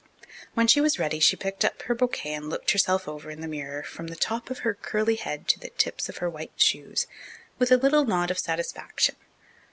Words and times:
When 0.55 0.65
she 0.65 0.81
was 0.81 0.97
ready 0.97 1.19
she 1.19 1.35
picked 1.35 1.63
up 1.63 1.83
her 1.83 1.93
bouquet 1.93 2.33
and 2.33 2.49
looked 2.49 2.71
herself 2.71 3.07
over 3.07 3.29
in 3.29 3.41
the 3.41 3.47
mirror, 3.47 3.83
from 3.83 4.07
the 4.07 4.15
top 4.15 4.49
of 4.49 4.61
her 4.65 4.73
curly 4.73 5.13
head 5.15 5.47
to 5.49 5.59
the 5.59 5.69
tips 5.69 6.09
of 6.09 6.17
her 6.17 6.27
white 6.27 6.59
shoes, 6.59 7.05
with 7.59 7.71
a 7.71 7.77
little 7.77 8.05
nod 8.05 8.31
of 8.31 8.39
satisfaction. 8.39 9.13